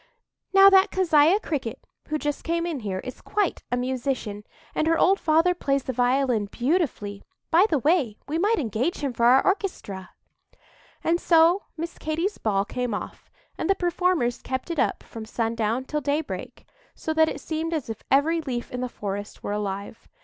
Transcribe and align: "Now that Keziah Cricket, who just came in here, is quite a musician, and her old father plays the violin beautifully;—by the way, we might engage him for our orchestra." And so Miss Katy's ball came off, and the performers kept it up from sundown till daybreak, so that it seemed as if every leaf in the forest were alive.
"Now 0.51 0.71
that 0.71 0.89
Keziah 0.89 1.39
Cricket, 1.39 1.85
who 2.07 2.17
just 2.17 2.43
came 2.43 2.65
in 2.65 2.79
here, 2.79 2.97
is 3.03 3.21
quite 3.21 3.61
a 3.71 3.77
musician, 3.77 4.43
and 4.73 4.87
her 4.87 4.97
old 4.97 5.19
father 5.19 5.53
plays 5.53 5.83
the 5.83 5.93
violin 5.93 6.47
beautifully;—by 6.47 7.65
the 7.69 7.77
way, 7.77 8.17
we 8.27 8.39
might 8.39 8.57
engage 8.57 8.95
him 9.01 9.13
for 9.13 9.25
our 9.27 9.45
orchestra." 9.45 10.09
And 11.03 11.21
so 11.21 11.65
Miss 11.77 11.99
Katy's 11.99 12.39
ball 12.39 12.65
came 12.65 12.95
off, 12.95 13.29
and 13.59 13.69
the 13.69 13.75
performers 13.75 14.41
kept 14.41 14.71
it 14.71 14.79
up 14.79 15.03
from 15.03 15.23
sundown 15.23 15.85
till 15.85 16.01
daybreak, 16.01 16.65
so 16.95 17.13
that 17.13 17.29
it 17.29 17.39
seemed 17.39 17.71
as 17.71 17.87
if 17.87 18.01
every 18.09 18.41
leaf 18.41 18.71
in 18.71 18.81
the 18.81 18.89
forest 18.89 19.43
were 19.43 19.51
alive. 19.53 20.07